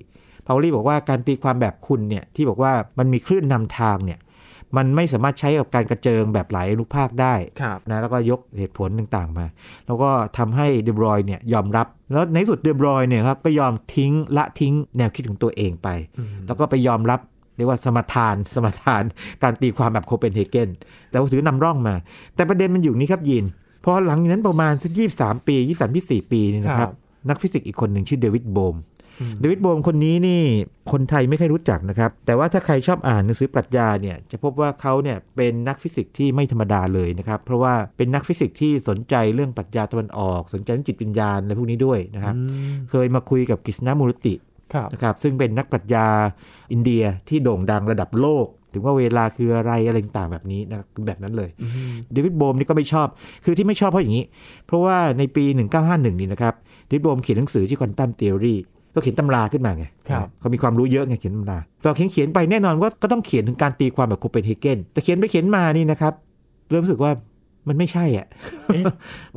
[0.46, 4.18] พาวลี่บอกว่าการตีความแบบคุณเนี่ยที่บอกว่ามันมีคลื่นนำทางเนี่ย
[4.76, 9.46] มันไม่สามารถใช้กับการกระเจิงแบบหลายอนุภาคได้ครับนะแล้วก็ยกเหตุผลต่างๆมา
[9.86, 17.20] แล้วก็ทำให้เดบรอยเนี่ยยอมรับ แล้วในที่สุดเดบรอยเนี่ยครับก็ยอมทิ้งละทิ้งแนวคิดของตัวเองไปอืมแล้วก็ไปยอมรับ
[17.56, 19.02] เรียกว่าสมาทาน สมาทาน
[19.42, 20.68] การตีความแบบโคเปนเฮเกน
[21.10, 21.94] แต่ว่าถือนำร่องมา
[22.34, 23.44] แต่ประเด็นมันอยู่นี้ครับยิน
[23.84, 26.94] พอหลังจากนั้นประมาณสักยี่สามปียี่สามยี่สี่ปีนี่นะคครัรับบ
[27.28, 28.97] นักฟิสิกส์อีกคนหนึ่งชื่อเดวิดโบมอืม
[29.40, 30.42] เดวิดโบมคนนี้นี่
[30.92, 44.34] คนไทยไม่เคยรู้จักนะครับ แต่ว่าถ้าใครชอบอ่านหนังสือปรัชญาเนี่ยจะพบว่าเขาเนี่ยเป็นนักฟิสิกส์ที่ไม่ธรรมดาเลยนะครับ เพราะว่าเป็นนักฟิสิกส์ที่สนใจเรื่องปรัชญาตะวันออก สนใจเรื่องจิตวิญญาณอะไรพวกนี้ด้วยนะครับอืมเคยมาคุยกับกฤษณมูรติ
[44.74, 46.06] ครับนะครับซึ่งเป็นนักปรัชญา
[46.72, 53.08] อินเดียที่โด่งดังระดับโลก ถึงว่าเวลาคืออะไรอะไรต่างๆแบบนี้นะครับแบบนั้นเลยอืมเดวิดโบมนี่ก็ไม่ชอบ
[53.44, 54.24] คือที่ไม่ชอบเพราะอย่างนี้
[54.66, 55.44] เพราะว่าในปี
[55.82, 56.54] 1951 นี่นะครับ
[56.86, 58.58] เดวิดโบมเขียนหนังสือชื่อ Quantum Theory
[58.98, 66.12] ก็เขียนตำราขึ้นมาไงครับเขามีความรู้เยอะไงเขียนตำราพอเขียนเขียนไปแน่นอนว่าก็ต้องเขียนถึงการตีความแบบโคเปนเฮเกนแต่เขียนไปเขียนมานี่นะครับ
[66.70, 67.12] เริ่มรู้สึกว่า
[67.68, 68.26] มันไม่ใช่อะ
[68.66, 68.84] เอ๊ะ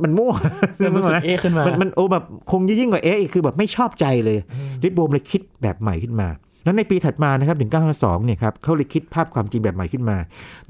[0.02, 0.32] มันมั่ว
[0.78, 6.28] เริ่มรู้สึกเอ๊ะขึ้นมา มันมันโอ้แบบคงยิ่งกว่าเอ๊ะอีกคือแบบไม่ชอบใจเลยอืมเดวิดโบมเลยคิดแบบใหม่ขึ้นมา
[6.64, 7.56] แล้วในปีถัดมานะครับ
[7.92, 10.16] 1952เนี่ยครับเขาเลยคิดภาพความจริงแบบใหม่ขึ้นมา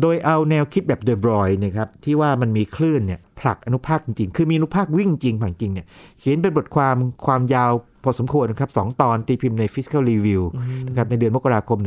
[0.01, 5.87] โดยเอาแนวคิดแบบเดบรอยนะครับที่ว่ามันมีคลื่นเนี่ยผลักอนุภาคจริงๆ คือมีอนุภาควิ่งจริงผังจริงเนี่ย
[6.19, 6.97] เขียนเป็นบทความ
[7.27, 7.73] ความยาว
[8.05, 10.43] พอสมควรนะครับสตอนตีพิมพ์ใน Fiscal Review
[10.89, 11.79] นะครับในเดือนมกราคม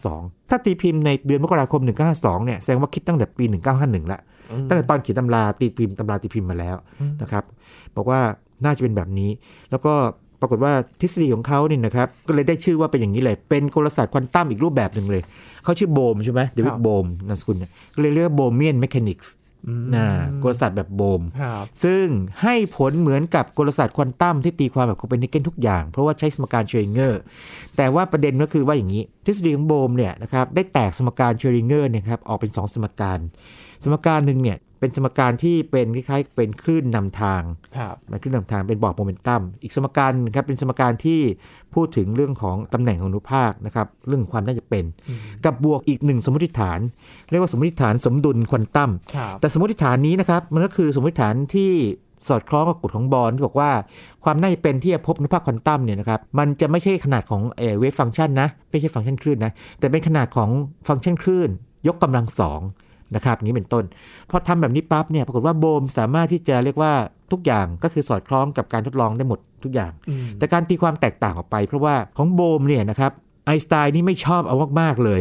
[0.00, 1.80] 1952 ถ้าตีพิมพ์ในเดือนมกราคม
[2.14, 3.44] 1952 เนี่ยแสดงว่าคิดตั้งแต่ปี
[3.78, 4.20] 1951 ละ
[4.68, 6.76] ตั้งแต่ตอนเขียนตำราตีพิมพ์ตำราตีพิมพ์มาแล้ว
[7.22, 7.44] นะครับ
[7.96, 8.20] บอกว่า
[8.64, 9.30] น่าจะเป็นแบบนี้
[9.70, 9.94] แล้วก็
[10.40, 15.22] ปรากฏว่าทฤษฎีของเขาเนี่ยนะครับก็เลยได้ชื่อว่าเป็นอย่างนี้เลยเป็นกลศาสตร์ควอนตัมอีกรูปแบบหนึ่งเลย
[15.64, 19.32] เขาชื่อโบมใช่ไหมเดวิดโบมนามสกุลเนี่ยก็เลยเรียกว่า Bohmian mechanics
[19.94, 20.06] นะ
[20.42, 21.22] กลศาสตร์แบบโบม
[21.84, 22.04] ซึ่ง
[22.42, 27.20] ให้ผลเหมือนกับกลศาสตร์ควอนตัมที่ตีความแบบโคเปนเฮเกนทุกอย่าง เพราะว่าใช้สมการชเรอดิงเงอร์
[27.76, 33.18] แต่ว่าประเด็นก็คือว่าอย่างนี้ ทฤษฎีของโบมเนี่ยนะครับได้แตกสมการเชริงเกอร์เนี่ยครับออกเป็น 2 สมการ
[33.82, 37.42] สมการหนึ่งเนี่ย เป็นสมการที่เป็นคล้ายๆเป็นคลื่นนำทาง
[38.10, 41.20] มันคลื่นนำทางเป็นบอกโมเมนตัมอีกสมการครับเป็นสมการที่
[41.74, 44.84] พูดถึงเรื่องของตำแหน่งของอนุภาคนะครับเรื่องความน่าจะเป็น
[45.44, 46.80] กับบวกอีกหนึ่งสมมติฐาน
[47.30, 48.90] เรียกว่าสมมติฐานสมดุลควอนตัม
[49.40, 51.70] แต่สมมติฐานนี้นะครับมันก็คือสมมติฐานที่
[52.28, 53.70] สอดคล้องกับกฎของบอลที่บอกว่า
[54.24, 60.50] ความน่าจะเป็นที่จะพบอนุภาคควอนตัมเนี่ยนะครับมันจะไม่ใช่ขนาดของ wave function นะไม่ใช่ฟังก์ชันคลื่นนะแต่เป็นขนาดของ
[60.88, 61.50] ฟังก์ชันคลื่น
[61.86, 62.60] ยกกำลังสอง
[63.14, 63.84] นะครับนี้เป็นต้น
[64.30, 66.92] พอทำแบบนี้ปั๊บเนี่ยปรากฏว่าโบมสามารถที่จะเรียกว่า
[67.32, 69.92] ทุกอย่างก็คือสอดคล้องกับการทดลองได้หมดทุกอย่าง
[70.38, 73.12] แต่การตีความแตกต่างออกไป เพราะว่าของโบมเนี่ยนะครับ
[73.46, 75.20] ไอน์สไตน์นี่ไม่ชอบเอามากๆเลย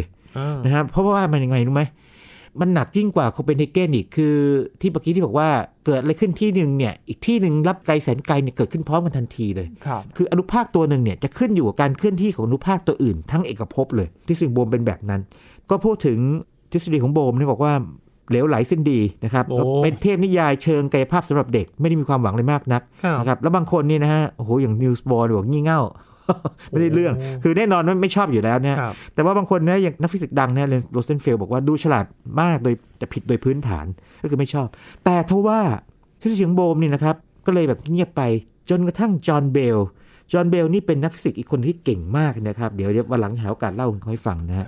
[0.65, 1.83] นะครับเพราะว่ามันยังไงรู้ไหม
[2.61, 4.35] มันหนักยิ่งกว่าโคเปนเฮเกนอีกคือ
[4.81, 5.49] ที่เมื่อกี้ที่บอกว่า
[5.85, 15.21] เกิดอะไรขึ้นที่หนึ่งเนี่ยอีกที่หนึ่งรับไกลแสนไกลเนี่ยเกิดขึ้นพร้อมกันทันทีเลยคืออนุภาคตัวหนึ่งเนี่ยจะขึ้นอยู่กับการเคลื่อนที่ของอนุภาคตัวอื่น ทั้งเอกภพเลย ที่สิ่งโบมเป็นแบบนั้น
[15.69, 16.19] ก็พูดถึง
[16.73, 17.73] ทฤษฎีของโบมเนี่ยบอกว่า
[18.29, 19.45] เหลวไหลสิ้นดีนะครับ
[19.83, 22.81] เป็นเทพนิยายเชิงกายภาพสำหรับเด็กไม่ได้มีความหวังเลยมากนัก
[23.19, 25.81] นะครับแล้วบางคนนี่นะฮะโอ้โหอย่างนีลส์โบร์บอกงี่เง่า
[26.69, 27.13] ไม่ได้เรื่อง
[27.43, 28.77] คือแน่นอนไม่ชอบอยู่แล้วเนี่ย
[29.13, 32.05] แต่ว่าบางคนเนี่ยอย่างนักฟิสิกส์ดังเนี่ยโรเซนเฟลบอกว่าดูฉลาด
[32.41, 33.85] มากโดยแต่ผิดโดยพื้นฐาน
[34.21, 34.67] ก็คือไม่ชอบ
[35.05, 35.59] แต่ทว่า
[36.21, 37.15] ทฤษฎีของโบมนี่นะครับ
[37.45, 38.21] ก็เลยแบบเงียบไป
[38.69, 39.77] จนกระทั่งจอห์นเบล
[40.31, 44.65] จอห์นเบลนี่เป็นนักฟิสิกส์อีกคนที่เก่งมากนะครับ เดี๋ยววันหลังหาโอกาสเล่าให้ฟังนะฮะ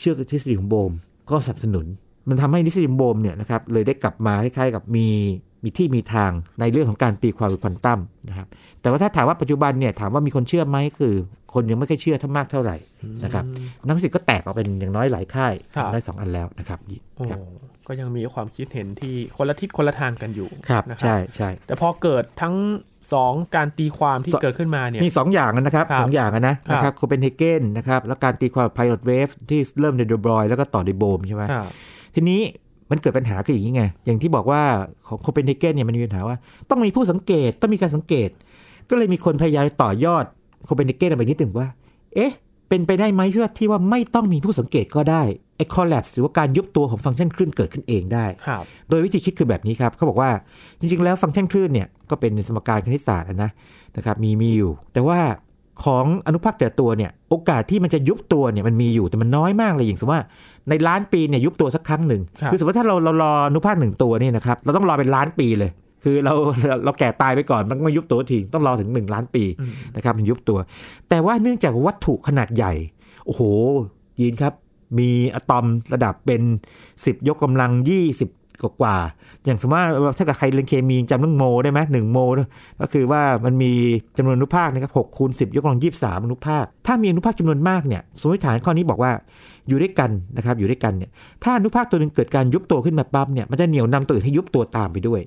[0.00, 0.92] เชื่อทฤษฎีของโบม
[1.30, 1.86] ก็สนับสนุน
[2.28, 5.06] มันทำให้ทฤษฎีโบมเนี่ยนะครับเลยได้กลับมาคล้ายๆกับมี
[5.64, 8.46] มีที่มีทางในเรื่องของการตีความควอนตัมนะครับ
[8.80, 11.14] แต่ว่าถ้าถามว่าปัจจุบันเนี่ยถามว่ามีคนเชื่อไหมคือ
[11.54, 12.76] คนยังไม่ค่อยเชื่อท่ามากเท่าไหร่
[13.24, 13.44] นะครับ
[13.86, 15.54] นักสิทธิ์ก็แตกออกเป็นอย่างน้อยหลายค่าย
[15.92, 16.78] ได้สองอันแล้วนะครับ
[17.86, 22.54] ก็ยังมีความคิดเห็นที่คนละทิศคนละทางกันอยู่ครับใช่ใช่แต่พอเกิดทั้ง
[23.12, 26.42] สองการตีความที่เกิดขึ้นมาเนี่ยมีสองอย่างนะครับสองอย่างนะ
[26.72, 31.44] นะครับโคเปนเฮเกนนะครับแล้วการตีความไพลอตเวฟที่เริ่มในเดบรอยแล้วก็ต่อในโบมใช่ไหม
[32.14, 32.40] ทีนี้
[32.90, 34.62] มันเกิดปัญหาคืออย่างนี้ไง อย่างที่บอกว่า
[35.08, 36.36] ของโคเปนเฮเกนเนี่ยมันมีปัญหาว่า
[36.70, 38.30] ต้องมีผู้สังเกตต้องมีการสังเกต
[38.90, 40.24] ก็เลยมีคนพยายามต่อยอด
[40.64, 41.68] โคเปนเฮเกนไปนิดหนึ่งว่า
[42.14, 42.32] เอ๊ะ
[42.68, 45.22] เป็นไปได้ไหมที่ว่าที่ว่าไม่ต้องมีผู้สังเกตก็ได้
[45.56, 48.26] ไอ้คอลแลปหรือว่าการยุบตัวของฟังก์ชันคลื่นเกิดขึ้นเองได้
[48.88, 50.30] โดยวิธีคิดคือแบบนี้ครับเขาบอกว่า
[50.80, 53.50] จริง ๆ แล้วฟังก์ชันคลื่นเนี่ยก็เป็นสมการคณิตศาสตร์นะ
[53.96, 55.18] นะครับมีมีอยู่ แต่ว่า
[55.84, 60.24] ของอนุภาคแต่ตัวเนี่ยโอกาสที่มันจะยุบตัวเนี่ยมันมีอยู่แต่มันน้อยมากเลยอย่างสมมติว่า
[60.68, 65.70] ในล้านปีเนี่ยยุบตัวสักครั้งหนึ่งคือสมมติถ้าเราเรารออนุภาคหนึ่งตัวนี่นะครับเราต้องรอเป็นล้านปีเลย
[66.08, 66.34] คือเรา
[66.84, 69.44] เราแก่ตายไปก่อนมันไม่ยุบตัวทีต้องรอถึง 1 ล้านปี
[69.96, 70.58] นะครับมันยุบตัว
[71.08, 72.72] แต่ว่าเนื่องจากวัตถุขนาดใหญ่
[73.24, 73.42] โอ้โห
[74.20, 74.54] ยินครับ
[74.98, 76.42] มีอะตอมระดับเป็น
[76.84, 77.70] 10 ยกกำลัง
[78.14, 78.96] 20 กว่า
[79.44, 82.18] อย่างสมมติว่าถ้ากับใครเรียนเคมีจำเรื่องโมได้ไหมหนึ่งโม
[82.80, 83.72] ก็คือว่ามันมี
[84.16, 89.12] จำนวนอนุภาคนะครับหกคูณสิบยกกำลังยี่สามอนุภาค ถ้ามีอนุภาคจำนวนมากเนี่ย สมมติฐานข้อนี้บอกว่า
[89.68, 91.10] อยู่ด้วยกันนะครับ อยู่ด้วยกันเนี่ย
[91.42, 95.20] ถ้าอนุภาคตัวหนึ่งเกิดการยุบตัวขึ้นมาปั๊บเนี่ย มันจะเหนี่ยวนำตัวอื่นให้ยุบตัวตามไปด้วย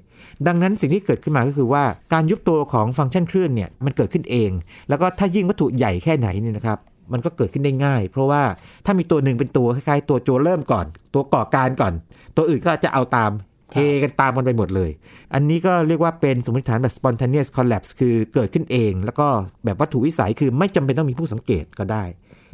[0.48, 4.52] ดังนั้นสิ่งที่เกิดขึ้นมาก็คือว่าการยุบตัวของฟังก์ชันคลื่นเนี่ย มันเกิดขึ้นเอง
[4.90, 6.78] แล้วก็ถ้ายิ่งวัตถุใหญ่แค่ไหนเนี่ยนะครับ
[7.14, 8.44] มันก็เกิดขึ้นได้ง่าย เพราะว่า
[8.86, 11.94] ถ้ามีตัวหนึ่งเป็นตัวคล้ายๆตัวโจเริ่มก่อน ตัวก่อการก่อน
[12.36, 13.32] ตัวอื่นก็จะเอาตาม
[13.74, 14.92] เฮกันตามกันไปหมดเลย
[15.34, 19.28] อันนี้ก็เรียกว่าเป็นสมมติฐานแบบ spontaneous collapse คือเกิดขึ้นเอง แล้วก็
[19.66, 22.04] แบบวัตถุวิสัยคือไม่จำเป็นต้องมีผู้สังเกตก็ได้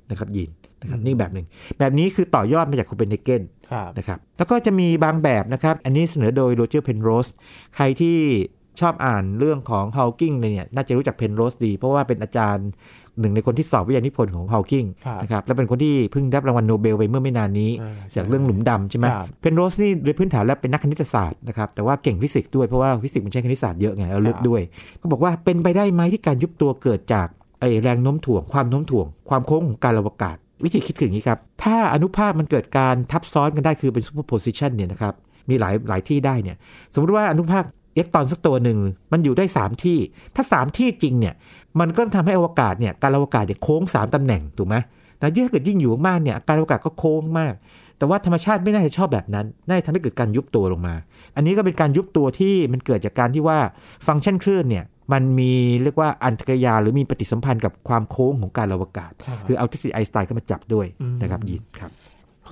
[0.10, 0.50] นะครับยิน
[0.82, 1.46] นะครับนี่แบบหนึ่ง
[1.80, 3.42] แบบนี้คือต่อยอดมาจากโคเปนเฮเกน
[3.98, 7.28] นะครับแล้วก็จะมีบางแบบนะครับ อันนี้เสนอโดยโรเจอร์เพนโรส
[7.76, 8.18] ใครที่
[8.80, 12.68] ชอบอ่านเรื่องของฮาวกิงเนี่ยน่าจะรู้จักเพนโรสดี เพราะว่าเป็นอาจารย์
[13.20, 14.86] หนึ่งในคนที่สอบวิทยานิพนธ์ของฮาวกิง
[15.24, 17.72] นะครับและเป็นคนที่เพิ่งได้รางวัลโนเบลไปเมื่อไม่นานนี้
[18.16, 19.06] จากเรื่องหลุมดำใช่ไหม
[19.40, 24.62] เพนโรสนี่โดยพื้นฐานแล้วเป็นนักคณิตศาสตร์นะครับแต่ว่าเก่งฟิสิกส์ด้วยเพราะว่าฟิสิกส์มันใช้คณิตศาสตร์เยอะไงเราเลือกด้วย
[25.02, 27.28] ก็บอกว่าเป็นไปได้ไหมที่การยุบตัวเกิดจาก
[27.60, 35.14] ไอแรงโน้มถ่วง ความโน้มถ่วง ความโค้งของกาลอวกาศ วิธีคิดคืออย่างนี้ครับ ถ้าอนุภาคมันเกิดการทับซ้อนกันได้คือเป็น superposition เนี่ยนะครับ
[35.50, 36.58] มีหลายหลายที่ได้เนี่ย
[36.94, 37.64] สมมติว่าอนุภาคอิ
[37.96, 38.78] เล็กตรอนสักตัวหนึ่ง
[39.12, 39.98] มันอยู่ได้ 3 ที่
[40.36, 41.34] ถ้า 3 ที่จริงเนี่ย
[41.80, 44.76] มันก็ทำให้อวกาศเนี่ยกาลอวกาศเนี่ยโค้ง 3ตำแหน่งถูกไหม
[45.22, 47.54] นะยิ่งถ้าเกิดยิ่งอยู่มากเนี่ยกาลอวกาศก็โค้งมาก
[47.98, 50.96] แต่ว่าธรรมชาติไม่น่าจะชอบแบบนั้น น่าจะทำให้เกิดการยุบตัวลงมา
[51.36, 53.58] อันนี้ก็เป็นการยุบตัวที่มันเกิดจากการที่ว่า
[54.08, 55.52] ฟังก์ชันคลื่นเนี่ยมันมี
[55.84, 59.12] เรียกว่าอันตรยาหรือมีปฏิสัมพันธ์กับความโค้งของการอวกาศ
[59.48, 60.88] คือเอาทฤษฎีไอน์สไตน์ก็มาจับด้วย
[61.22, 61.92] นะครับยินครับ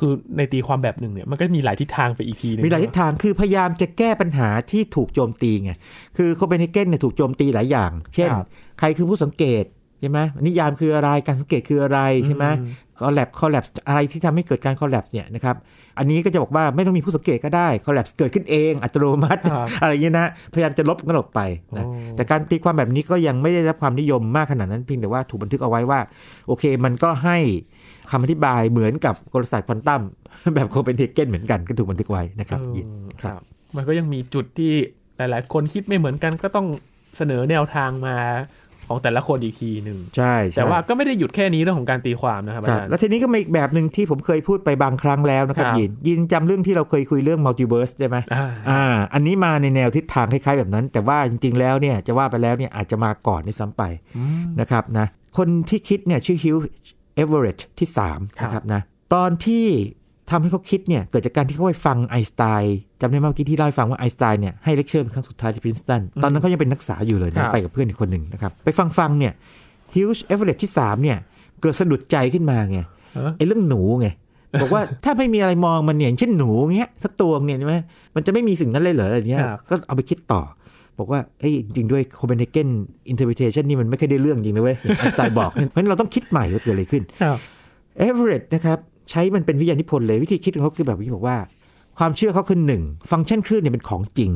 [0.04, 5.72] คือในตีความแบบหนึ่งเนี่ยมันก็มีหลายทิศทางไปอีกทีนึงมีหลายทิศทางคือพยายามจะแก้ปัญหาที่ถูกโจมตีไง
[6.18, 8.30] คือโคเปนเฮเกนเนี่ยถูกโจมตีหลายอย่าง เช่น
[8.80, 9.66] ใครคือผู้สังเกต
[10.02, 12.46] ใช่ไหมนิยามคืออะไรการสังเกตคืออะไรใช่ไหม
[13.00, 15.56] คอลแลบคอลแลบอะไรที่ทำให้เกิดการคอลแลบเนี่ยนะครับ
[15.98, 19.42] อันนี้ก็จะบอกว่าไม่ต้องมีผู้สังเกตก็ได้คอลแลบเกิดขึ้นเองอัตโนมัติ
[19.82, 21.40] อะไรอย่างนี้นะพยายามจะลบกันออกไป
[21.78, 21.86] นะ
[22.16, 26.00] แต่การตีความแบบนี้ก็ยังไม่ได้รับความนิยมมากขนาดนั้นเพียงแต่ว่าถูกบันทึกเอาไว้ว่า
[26.48, 27.38] โอเคมันก็ให้
[28.14, 30.02] คำอธิบายเหมือนกับกลศาสตร์ควอนตัม
[30.56, 32.88] แบบโคเปนเฮเกนเหมือนกันก็ถูกบันทึกไว้นะครับยิน
[33.22, 33.42] ครับ
[33.76, 34.72] มันก็ยังมีจุดที่
[35.18, 36.68] หลาย ๆ คนคิดไม่เหมือนกันก็ต้อง
[37.18, 38.18] เสนอแนวทางมา
[38.88, 48.18] ของแต่ละคนอีกทีหนึ่งใช่แต่ว่าก็ไม่ได้หยุดแค่นี้เรื่องของการตีความนะครับอาจารย์แล้วทีนี้ก็มีอีกแบบหนึ่งที่ผมเคยพูดไปบางครั้งแล้วนะครับยินยินจำเรื่องที่เราเคยคุยเรื่อง multiverse ใช่ไหม
[48.70, 53.84] อ่าอันนี้มาในแนวทิศทางคล้าย ๆ แบบนั้น แต่ว่าจริง ๆ แล้วเนี่ยจะว่าไปแล้วเนี่ยอาจจะมาก่อนด้วยซ้ำไป
[54.62, 56.56] นะครับนะคนที่คิดเนี่ยชื่อฮิว
[57.16, 58.82] เอเวอเรตที่3นะครับนะ
[59.14, 59.66] ตอนที่
[60.32, 69.34] ทำให้เขาคิดเนี่ยเกิดจากการที่เขาไปฟังไอน์สไตน์จำได้เมื่อกี้ที่เล่าให้ฟังว่าไอน์สไตน์เนี่ยให้เลคเชอร์เป็นครั้งสุดท้ายที่พรินสตันตอนนั้นเขายังเป็นนักศึกษาอยู่เลยนะไปกับเพื่อนอีกคนหนึ่งนะครับไปฟังฟังเนี่ย
[69.96, 71.18] ฮิวช์เอเวอเรตที่3เนี่ย
[71.62, 72.80] เกิดสะดุดใจขึ้นมาไง
[73.38, 74.08] ไอ้เรื่องหนูไง
[74.62, 77.76] บอกว่าถ้าไม่มีอะไรมองมันเนี่ยเช่นหนูเงี้ยสักตัวเนี่ยใช่ไหม
[78.16, 80.42] มันจะไม่มีสิ่งนั้นเลยเหรออะไรเงี้ยก็เอาไปคิดต่อ
[81.00, 82.70] บอกว่าเอ้ยจริงด้วยโคเปนเฮเกน
[83.10, 87.04] อินเทอร์พ t เทชันนี่มันไม่เคยได้เรื่องจริงนะเว้ยไอน์สไตน์บอกเพราะฉะนั้นเราต้องคิดใหม่ว่าเกิดอะไรขึ้น
[87.98, 88.78] เอเวอเรตนะครับ
[89.12, 91.38] ใช้มันเป็นวิทยานิพนธ์เลยวิธีคิดของเขาคือแบบที่บอกว่า
[91.98, 94.32] ความเชื่อเขาคือหนึ่งฟังก์ชันคลื่นเนี่ยเป็นของจริง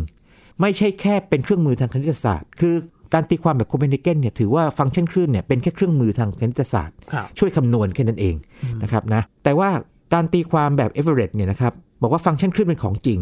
[0.61, 2.75] ไม่ใช่แค่เป็นเครื่องมือทางคณิตศาสตร์ คือ
[3.13, 6.97] การตีความแบบโคเปนเฮเกนเนี่ยถือว่าฟังก์ชันคลื่นเนี่ยเป็นแค่เครื่องมือทางคณิตศาสตร์
[7.39, 8.35] ช่วยคำนวณแค่นั้นเอง
[8.83, 9.69] นะครับนะแต่ว่า
[10.13, 13.19] การตีความแบบเอเวอเรสต์เนี่ยนะครับบอกว่าฟังก์ชันคลื่นเป็นของจริง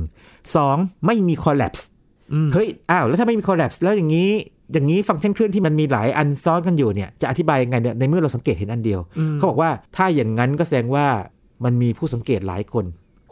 [0.51, 1.05] 2.
[1.05, 1.85] ไม่มี collapse
[2.53, 4.31] เฮ้ยอ้าวแล้วถ้าไม่มี collapse แล้วอย่างนี้
[4.73, 8.99] อย่างนี้ฟังก์ชันคลื่นที่มันมีหลายอันซ้อนกันอยู่เนี่ยจะอธิบายยังไงเนี่ยในเมื่อเราสังเกตเห็นอันเดียว
[9.35, 11.05] เขาบอกว่าถ้าอย่างนั้นก็แสดงว่า
[11.63, 12.85] มันมีผู้สังเกตหลายคน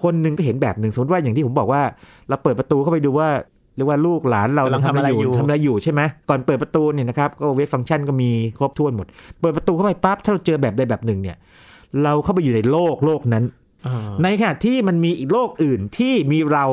[0.03, 1.81] คนหนึ่งก็เห็นแบบหนึ่งสมมติว่าอย่างที่ผมบอกว่า
[2.29, 3.29] เราเปิดประตูเข้าไปดูว่า
[3.75, 9.07] เรียกว่าลูกหลานเราทำอะไรอยู่ทำอะไรอยู่ใช่ไหมก่อนเปิดประตูเนี่ยนะครับก็เวฟฟังก์ชันก็มีครบถ้วนหมด
[9.41, 11.37] เปิดประตูเข้าไปปั๊บถ้าเราเจอแบบใดแบบหนึ่งเนี่ย
[12.03, 13.43] เราเข้าไปอยู่ในโลกโลกนั้น
[14.23, 16.65] ในขณะที่มันมีอีกโลกอื่นที่มีเรา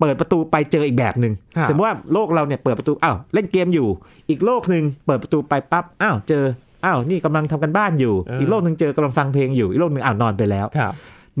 [0.00, 1.32] เปิดประตูไปเจออีกแบบหนึ่ง
[1.68, 3.88] สมมติว่าโลกเราเนี่ยเปิดประตูอ้าวเล่นเกมอยู่
[4.30, 6.44] อีกโลกหนึ่งเปิดประตูไปปั๊บอ้าวเจอ
[6.84, 10.66] อ้าวนี่กำลังทำกันบ้านอยู่ อีกโลกหนึ่งเจอกำลังฟังเพลงอยู่อีกโลกหนึ่งอ้าวนอนไปแล้ว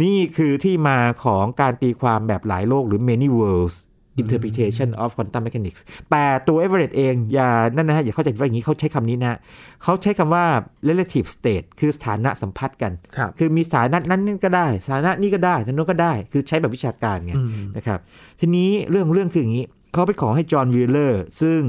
[0.02, 3.76] นี่คือที่มาของการตีความแบบหลายโลกหรือ many worlds
[4.22, 9.38] interpretation of quantum mechanics แต่ตัว Everett เองอย่านั่นนะฮะอย่าเข้าใจว่าอย่างนี้เขาใช้คำนี้นะ
[9.82, 10.44] เขาใช้คำว่า
[10.88, 17.34] relative state คือสถานะสัมพัทธ์กันคคือมีสถานะนั้นก็ได้ สถานะนี้ก็ได้ทั้งนู้นก็ได้ คือใช้แบบวิชาการไง
[17.76, 17.98] นะครับ
[18.40, 21.60] ทีนี้เรื่องเรื่องคืออย่างนี้เขาไปขอให้จอห์นวิลเลอร์ซึ่ง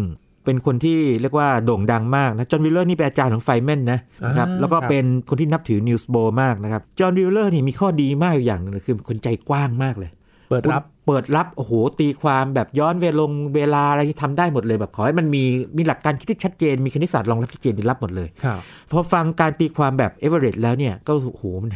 [0.46, 10.10] เป็นคนที่เรียกว่าโด่งดังมากนะ จอห์นวีลเลอร์นี่เป็นอาจารย์ของไฟน์แมนนะนะครับ แล้วก็เป็นคนที่นับถือนีลส์โบร์มากนะครับ จอห์นวีลเลอร์นี่มีข้อดีมากอย่างหนึ่งคือคนใจกว้างมากเลย
[10.50, 15.44] เปิดรับเปิดรับโอ้โหตีความแบบย้อนเวลงเวลาอะไรที่ทำได้หมดเลยแบบขอให้มันมี
[15.78, 18.30] มีหลักการคิดที่ชัดเจน มีคณิตศาสตร์รองรับชัดเจนที่รับหมดเลย
[18.92, 21.72] พอฟังการตีความแบบเอเวอเรสต์แล้วเนี่ย ก็โอ้โหมัน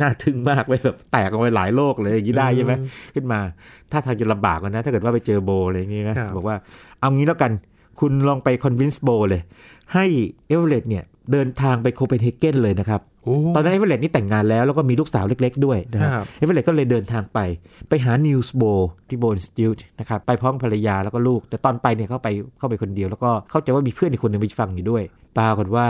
[0.00, 2.72] น่าทึ่งมากเลยแบบแตกออกไปหลายโลกเลยอย่างนี้ได้ใช่ไหม
[3.14, 3.40] ขึ้นมา
[3.92, 6.56] ท่าทางจะลำบากกันนะ ถ้าเกิดว่าไปเจอโบร์อะไรอย่างนี้นะบอกว่า
[7.00, 7.52] เอางี้แล้วกัน
[8.00, 9.42] คุณลองไป convince โบร์เลย
[9.94, 10.04] ให้
[10.48, 13.00] เอเวอเรสต์เนี่ยเดินทางไปโคเปนเฮเกนเลยนะครับ
[13.54, 17.38] ตอนนั้นเอเวอเรตนี่แต่งงานแล้ว แล้วก็มีลูกสาวเล็กๆด้วยนะครับเอเวอเรตก็เลยเดินทางไป
[17.88, 18.62] ไปหานีลส์โบร์
[19.08, 22.28] ที่โบนสติลนะครับ ไปพร้อมภรรยาแล้วก็ลูก แต่ตอนไปเนี่ยเขาไป
[22.58, 25.02] เข้าไปคนเดียว แล้วก็เข้าใจว่ามีเพื่อนอีกคนหนึ่งไปฟังอยู่ด้วย
[25.38, 25.86] ปรากฏว่า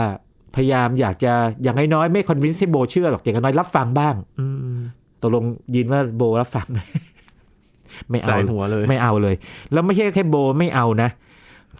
[0.55, 4.15] พยายามอยากจะอย่างน้อยๆไม่ convince ให้โบร์เชื่อหรอกอย่างน้อยรับฟังบ้าง
[5.21, 5.43] ตกลง
[5.75, 6.79] ยินว่าโบร์รับฟังไหม
[8.09, 9.35] ไม่เอาหัวเลย ไม่เอาเลย
[9.73, 11.09] แล้วไม่ใช่แค่โบร์ไม่เอานะ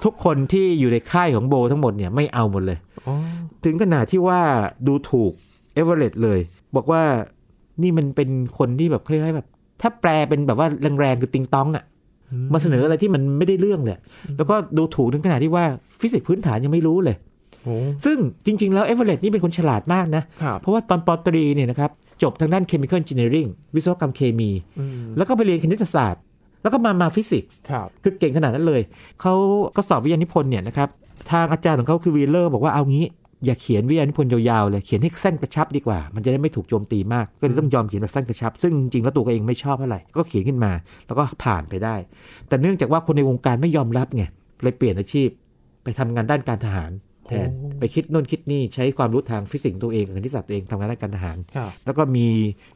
[0.03, 2.77] ทุกคนที่อยู่ในค่ายของโบร์ทั้งหมดเนี่ยไม่เอาหมดเลย
[3.65, 4.39] ถึงขนาดที่ว่า
[4.87, 5.31] ดูถูก
[5.73, 6.39] เอเวอเรสต์เลย
[6.75, 7.01] บอกว่า
[7.81, 9.47] นี่มันเป็นคนที่แบบคล้ายๆแบบ
[9.81, 10.67] ถ้าแปลเป็นแบบว่า
[10.99, 11.83] แรงๆคือติงต้องอะ่ะ
[12.53, 13.99] มาเสนออะไรที่มันไม่ได้เรื่องเลย
[14.37, 15.65] แล้วก็ดูถูกถึงขนาดที่ว่า
[16.01, 17.15] ฟิสิกส์พื้นฐานยังไม่รู้เลย
[18.05, 20.23] ซึ่งจริง ๆ แล้วเอเวอเรสต์นี่เป็นคนฉลาดมากนะ
[20.61, 21.91] เพราะว่าตอนป.ตรีเนี่ยนะครับ
[22.23, 24.49] จบทางด้าน chemical engineering วิศวกรรมเคมี
[25.17, 26.21] แล้วก็ไปเรียนคณิตศาสตร์
[26.65, 27.57] แล้วก็มามาฟิสิกส์
[28.03, 28.81] คือเก่งขนาดนั้นเลย
[29.21, 29.33] เขา
[29.75, 30.89] ก็สอบวิทยานิพนธ์เนี่ยนะครับ
[31.31, 33.05] ทางอาจารย์ของเขาคือวีลเลอร์บอกว่าเอางี้
[33.45, 40.71] อย่าเขียนวิทยานิพนธ์ยาวๆเลย เขียนให้สั้นกระชับดีกว่า มันจะได้ไม่ถูกโจมตีมาก ก็เลยต้องยอมเขียนแบบสั้นกระชับ ซึ่งจริงๆแล้วตัวเองไม่ชอบเท่าไหร่ ก็เขียนขึ้นมา
[41.07, 41.95] แล้วก็ผ่านไปได้
[42.47, 44.23] แต่เนื่องจากว่าคนในวงการไม่ยอมรับไง
[44.63, 45.29] เลยเปลี่ยนอาชีพ
[45.83, 46.91] ไปทำงานด้านการทหาร
[47.27, 47.49] แทน
[47.79, 51.37] ไปคิดโน่นคิดนี่ ใช้ความรู้ทางฟิสิกส์ตัวเองคณิตศาสตร์ตัวเองทำงานด้านการทหาร
[51.85, 52.27] แล้วก็มี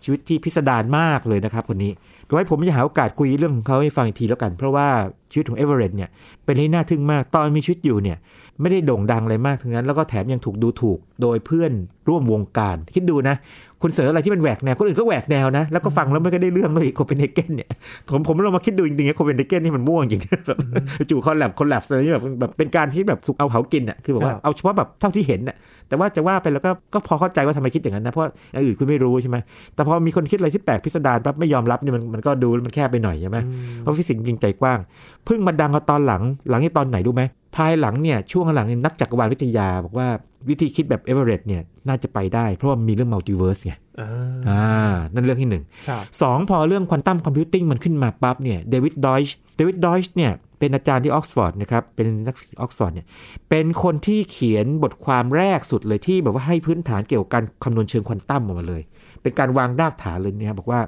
[0.03, 1.91] ชีวิตที่พิสดารมากเลยนะครับคนนี้
[2.29, 4.87] โดยผมจะหาโอกาสคุยเรื่องของเขาให้ฟังอีกทีแล้วกัน เพราะว่า
[5.31, 6.09] ชีวิตของเอเวอเรสต์เนี่ย
[6.45, 8.17] เป็นที่น่าทึ่งมากตอนมีชีวิตอยู่เนี่ย
[8.61, 11.71] ไม่ได้โด่งดังอะไรมากทั้งนั้น แล้วก็แถมยังถูกดูถูกโดยเพื่อน
[12.07, 13.35] ร่วมวงการ คิดดูนะ
[13.81, 17.69] คุณเสนออะไรที่มันแหวกแนวคนอื่นก็แหวกแนวนะ แล้วก็ฟังแล้วไม่ก็ได้เรื่องเลยโคเปนเฮเกนเนี่ย
[18.09, 20.57] ผมผมลองมาคิดดูจริงๆโคเปนเฮเกนนี่มันมั่วจริงแบบ
[21.09, 25.55] จู่ collapse collapse อะไรนี่แบบแบบเป็นการที่แบบสุกเอาเผากินอะคือแบบว่าเอาเฉพาะแบบเท่าที่เห็นอะ
[25.87, 29.37] แต่ว่าจะว่าไปแล้วก็ก็พอเข้าใจว่าทำไมคิดอย่างนั้นนะเพราะอย่างอื่นคุณไม่รู้ใช่ไหม
[29.75, 33.37] แต่พอมีคนคิดอะไรที่แปลกพิสดารปั๊บไม่ยอมรับเนี่ยมันมันก็ดูมันแคบไปหน่อยใช่ไหม
[33.79, 34.79] เพราะฟิสิกส์จริงใจกว้าง
[35.25, 37.21] เพิ่งมาดังเอาตอนหลัง หลังที่ตอนไหนดูไหม
[37.55, 40.07] ภายหลังเนี่ยช่วงหลังเนี่ยนักจักรวาลวิทยา บอกว่า
[40.49, 43.73] วิธีคิดแบบเอเวอเรสต์เนี่ยน่าจะไปได้ เพราะว่ามีเรื่อง multiverse ไง
[44.49, 45.63] อ่านั่นเรื่องที่หนึ่ง
[46.21, 53.05] สองพอเรื่อง quantum computing มันขึ้นมาปั๊บเนี่ยเดวิดดอยช์เดวิดดอยช์เนี่ยเป็นอาจารย์ที่ออกซฟอร์ดนะครับ เป็นนักออกซฟอร์ดเนี่ย
[53.49, 58.81] เป็นคนที่เขียนบทความแรกสุดเลยที่แบบว่าให้พื้นฐานเกี่ยวกับการคำนวณเชิงควอนตัมออกมาเลย
[59.21, 60.79] เป็นการวางรากฐานเลยเนี่ยบอกว่า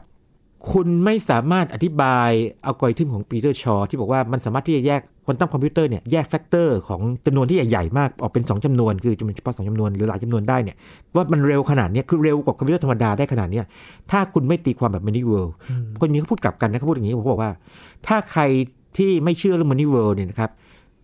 [0.71, 2.29] คุณไม่สามารถอธิบาย
[2.65, 10.75] อัลกอริทึมของปีเตอร์ชอร์ที่บอกว่ามันสามารถที่จะแยกควอนตัมคอมพิวเตอร์เนี่ยแยก factor ของจำนวนที่ใหญ่ๆมากออกเป็น 2จำนวน คือจำนวนเฉพาะ 2จำนวนหรือหลายจำนวนได้เนี่ย
[11.15, 13.61] ว่ามันเร็วขนาดนี้คือเร็วกว่าคอมพิวเตอร์ธรรมดาได้ขนาดนี้
[14.11, 15.53] ถ้าคุณไม่ตีความแบบ many world
[16.01, 17.51] คนนี้เขาพูดกลับกันนะเขาพูดอย่างนี้ผมบอกว่า
[18.07, 18.41] ถ้าใคร
[18.97, 20.49] ที่ไม่เชื่อเรื่อง many world เนี่ยนะครับ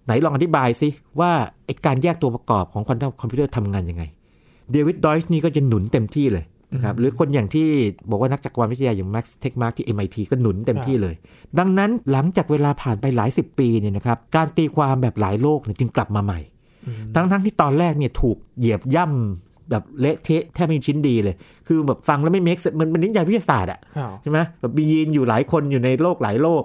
[0.06, 0.90] ไหนลองอธิบายซิ
[1.20, 1.32] ว่า
[1.66, 4.04] ไอการแยกตัวประกอบของควอนตัมคอมพิวเตอร์ทำงานยังไง
[4.72, 6.44] David Deutsch นี่ก็จะหนุนเต็มที่เลย
[6.74, 7.68] นะครับหรือคนอย่างที่
[8.10, 11.16] บอกว่านักจักรวาลวิทยาอย่าง Max Tegmark ที่ MIT ก็หนุนเต็มที่เลย
[11.60, 16.40] ดังนั้นหลังจากเวลาผ่านไปหลายสิบปีเนี่ยนะครับการตีความแบบหลายโลกเนี่ยจึงกลับมาใหม่
[17.16, 21.36] ทั้งทั้งที่ตอนแรกเนี่ยถูกเหยียบย่ำ แบบเละเทะแทบไม่มีชิ้นดีเลย
[21.68, 23.80] คือแบบฟังแล้วไม่เมคมันเป็นนิยายวิทยาศาสตร์อะ
[24.22, 26.64] ใช่ไหมแบบมียีนอยู่หลายคนอยู่ในโลกหลายโลก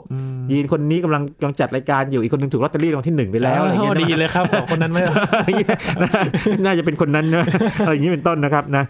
[0.50, 5.00] ยีนคนนี้กำลังกำลังจัดรายการอยู่อีกคนนึงถูกลอตเตอรี่รางวัลที่หนึ่งไปแล้วอะไรเงี้ยดีเลยครับคนนั้นไม่
[6.64, 7.44] น่าจะเป็นคนนั้นนะ
[7.84, 8.84] อะไรอย่างนี้เป็นต้นนะครับนะ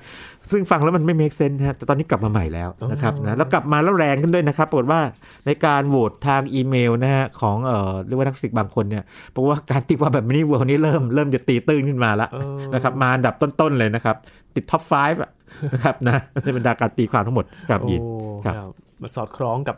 [0.51, 5.01] ซึ่งฟังแล้วมันไม่เมคเซนนะแต่ตอนนี้กลับมาใหม่แล้วนะครับนะแล้วกลับมาแล้วแรงขึ้นด้วยนะครับปรากฏว่า
[5.46, 9.03] ในการโหวตทางอีเมลนะฮะของเอ่อเรียกว่านักฟิสิกส์บางคนเนี่ย
[9.35, 12.31] บอกว่าการตีความแบบ many world นี้เริ่มเริ่มจะตีตื้นขึ้นมาแล้ว
[12.75, 14.16] นะครับมาอันดับต้นๆเลยนะครับ
[14.54, 18.00] ติด top 5นะครับนะในบรรดาการตีความทั้งหมดครับยิน
[18.44, 18.54] ครับ
[19.02, 19.76] มาสอดคล้องกับ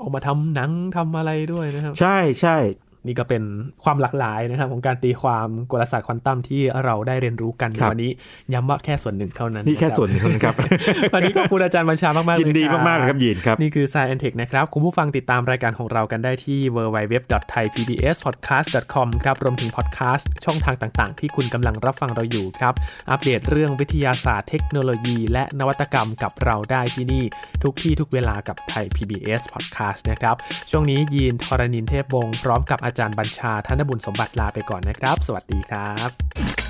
[0.00, 2.56] ออกมาทำหนังทำอะไรด้วยนะครับ ใช่ใช่
[3.06, 3.42] นี่ก็เป็น
[3.84, 8.10] ความหลากหลายนะครับ ของการตีความกลศาสตร์ควอนตัมที่เราได้เรียนรู้กันในวันนี้
[8.52, 10.54] ย้ำว่าแค่ส่วนหนึ่งเท่านั้นนี่แค่ส่วนหนึ่งครับ
[11.14, 22.74] วันนี้ขอบคุณอาจารย์บัญชามากๆเลยยินดีมากๆเลยครับยินครับนี่คือ Science Tech นะครับ คุณผู้ฟังติดตามรายการของเรากันได้ที่ www.thaipbspodcast.com ครับรวมถึงพอดแคสต์ช่องทางต่าง ๆ ที่คุณกำลังรับฟังเราอยู่ครับ
[23.10, 27.24] อัปเดตเรื่องวิทยาศาสตร์เทคโนโลยี และนวัตกรรมกับเราได้ที่นี่
[27.62, 30.36] ทุกที่ทุกเวลากับไทย PBS Podcast นะครับ
[30.70, 36.65] ช่วงนี้ยีนทรณินเทพวงศ์พร้อมกับอาจารย์บัญชาท่านนบุญสมบัติลาไปก่อนนะครับ สวัสดีครับ